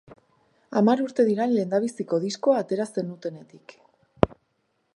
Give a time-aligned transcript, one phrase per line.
[0.79, 3.77] Hamar urte dira lehendabiziko diskoa atera zenutenetik.